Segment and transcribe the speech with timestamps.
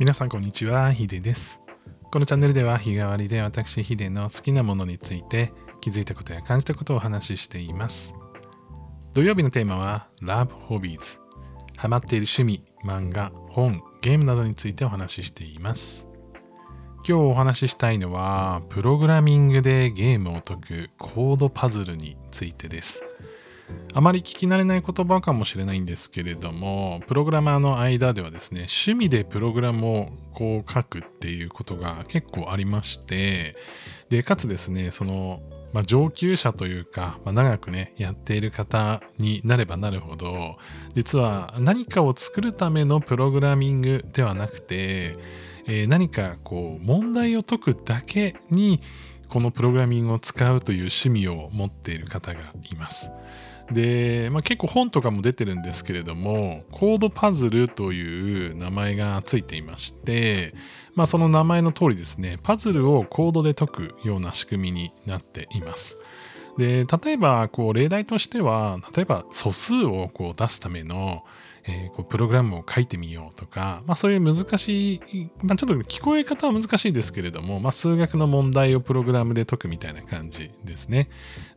[0.00, 1.60] 皆さんこんにちは、ヒデです。
[2.10, 8.14] このチャンネルでは日替わりで私ヒデの好きなものについて気づいたことや感じたことをお話ししています。
[9.12, 11.20] 土曜日のテーマは Love Hobbies。
[11.76, 16.08] ハマっている趣味、漫画、本、ゲームなどについてお話ししています。
[17.06, 23.04] 今日お話ししたいのは、プログラミングでゲームを解くコードパズルについてです。
[23.92, 33.56] あまり聞き慣れない言葉かもしれないんですけれども、プログラマーの間ではですね、趣味でプログラムをこう書くっていうことが結構ありまして、
[34.08, 35.40] で、かつですね、その、
[35.72, 40.56] まあ、上級者というか、まあ、長くね、やっている方になればなるほど、
[40.94, 45.16] 実は何かを作るためのプログラミングではなくて、
[45.66, 48.80] えー何かこう問題を解くだけに
[49.28, 52.40] このプログラミングを使うという趣味を持っている方が
[52.72, 53.12] います。
[53.72, 60.54] で、まあ、結構本とかも出てるんですけれども、コードパズルという名前がついていまして、
[60.94, 65.96] まあ、その名前の通りですね、パズルをコードで解くような仕組みになっています。
[66.58, 71.24] で、例えば、こう、例題としては、例えば素数をこう出すための、
[71.64, 81.08] えーこうプログラムを書いてみようとか、まあそういう難しい、まあちょっと聞こえ方は難しいですけれども、まあ数学の問題をプログラムで解くみたいな感じですね。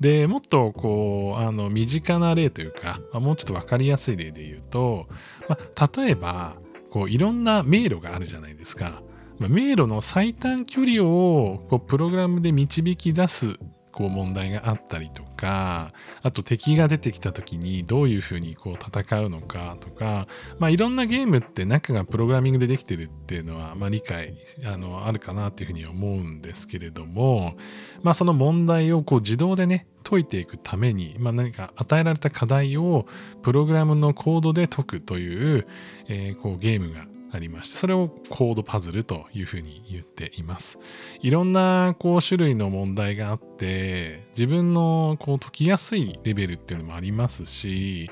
[0.00, 5.06] で、もっとこう、あの、身近な例というか、まあもうちょっとわかりやすい例で言うと、
[5.48, 6.56] まあ例えば、
[6.90, 9.02] こういろんな迷路があるじゃないですか。
[9.38, 13.58] 迷路の最短距離をこうプログラムで導き出す
[13.92, 20.26] こう問題があったりとかあと敵が出てきた時にどういうふうにこう戦うのかとか、
[20.58, 27.54] まあ、いろんなゲームって中がプログラミングでできてるっていうのは、まあ、理解あのあるかなっていうふうに思うんですけれども、
[28.02, 33.06] まあ、その問題をこう自動でね解いていくために、まあ、何か与えられた課題を
[33.42, 35.66] プログラムのコードで解くという,、
[36.08, 40.78] えーこうゲームがありましてそれをコードパズルというふうに言っています。
[41.20, 48.10] いろんなこう種類の問題があって自分のこう解きやすいレベルっていうのもありますし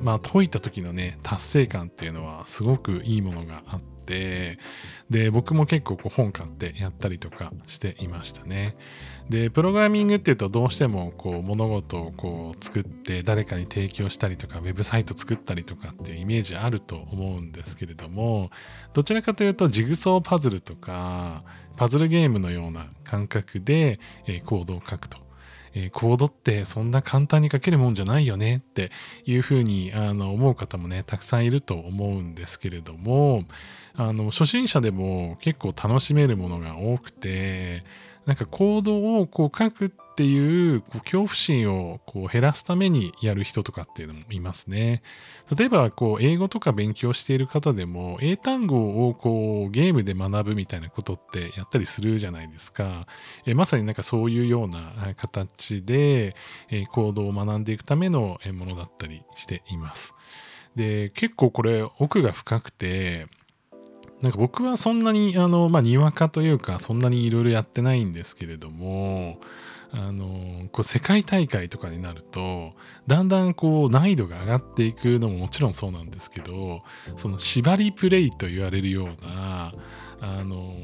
[0.00, 4.58] まあ解いた時のね達成感っていうのはすごくいいものがあってで
[5.30, 8.76] 僕も結構こう本買ってやったりとかしていましたね。
[9.28, 18.50] でプログラミングっていうとどうしてもこう物事をこう作って誰かに提供したりとかウェブサイト作ったりとかっていうイメージあると思うんですけれども
[18.92, 21.42] どちらかというとジグソーパズルとか
[21.76, 25.23] パズルゲームのような感覚で、えコードを書くと。
[25.74, 28.90] えーコードってそんな簡単に書けるもんじゃないよねって
[29.26, 33.44] いうふうにあの思う方もねたくさんいると思うんですけれども
[33.96, 37.84] あの初心者でも結構楽しめるものが多くて
[38.26, 45.02] なんかコードをこう書くっていうこう恐怖心をこう減らすためにやる人とかっていうのもいますね。
[45.58, 53.08] 例えばこう英語とか勉強している方でも英単語をこうゲームで学ぶみたいなことってやったりするじゃないですか。
[53.44, 56.36] えまさになんかそういうような形で
[56.70, 60.14] えコードを学んでいくためのものだったりしています。
[60.76, 63.26] で結構これ奥が深くて
[64.20, 69.38] なんか僕はそんなにあの、まあ、にわかというかそんなにいろいろやってないんですけれども
[69.96, 72.72] あのこう世界大会とかになると
[73.06, 76.82] だんだんこう難易度が上がっていくのももちろんそうなんですけど
[77.16, 79.72] その縛りプレイと言われるような
[80.20, 80.74] あの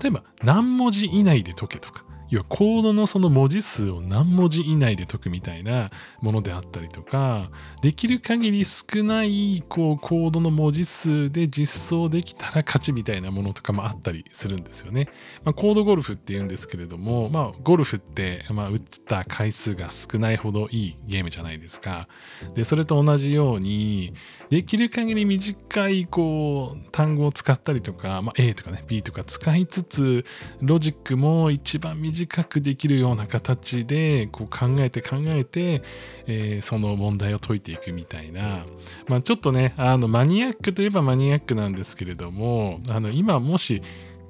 [0.00, 5.90] 例えば何文字以内で解けとか要はコードのその文字数を何文字以内で解くみたいな
[6.22, 7.50] ものであったりとか
[7.82, 15.10] できる限り少ないこうコードの文字数で実装できたら勝ちみたいなものとかもあったりするんですよね。
[15.44, 22.08] まあ、コードゴルフって言うんですけれども、まあ、ゴルフって、まあ、打った回数が少ないほどいいゲームじゃないですか。
[22.54, 24.14] でそれと同じように
[24.48, 30.24] できる限り短いこう単語を使ったりとか、まあ、A とかね B とか使いつつ
[30.62, 35.82] ロジックも一番短いくできるような形でこう考えて考えて、
[36.26, 38.64] えーその問題を解いていくみたいな、
[39.08, 43.82] まあ、ちょっとねあのマニアックといえばマニアックなんですけれどもあの今もし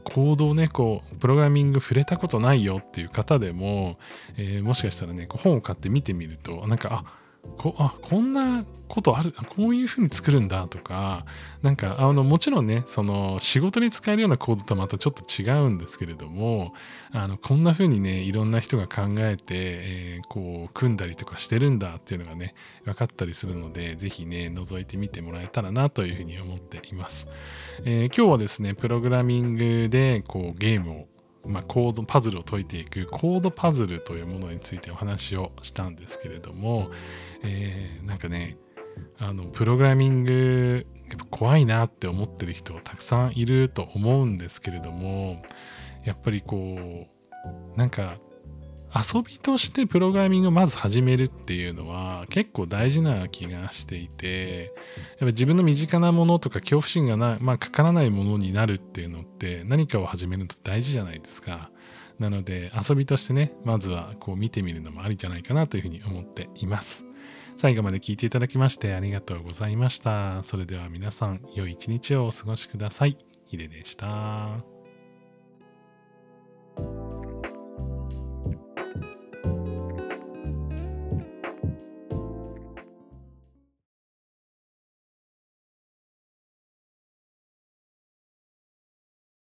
[0.05, 3.99] コードをねこうプログラミング触れたことないよっていう方でも、
[4.37, 7.22] えーもしかしたらねこう本を買って見てみるとなんかあ
[7.59, 11.25] こあこんなことあるこういうふうに作るんだとか
[11.63, 16.73] なんかあのもちろんねその仕事に使えるようなコードとまたちょっと違うんですけれども
[17.13, 22.55] あのこんなふうにねいろんな人が考えて、えーこう組んだりとかしてるんだっていうのがね
[22.85, 27.29] 分かったりするのでぜひね覗いてみてもらえたらなというふうに思っています、
[27.85, 31.12] えー今日はですねプログラミングでこうゲームを
[31.45, 36.91] まあ、コードパズルを解いていくコードパズルというものについてお話をしたんですけれども、
[37.43, 38.57] えーなんかね
[39.19, 45.43] あのプログラミングやっぱ怖いなって思ってる人たくさんいると思うんですけれども
[46.05, 47.07] やっぱりこ
[47.75, 48.19] うなんか
[48.95, 54.73] 遊びとしてプログラミングをまず始めるっていうのは結構大事な気がしていて
[55.13, 61.71] やっぱ自分の身近なものとか恐怖心がな、まあ、かからないものになるっていうのって何かを始めると大事じゃないですか。
[62.19, 67.05] なので遊びとしてねまずはこう見てみるのもありじゃないかなというふうに思っています。
[67.57, 70.43] 最後まで聞いていただきましてありがとうございました。
[70.43, 73.17] それでは皆さん良い一日をお過ごしください。
[73.47, 74.72] ヒデでした。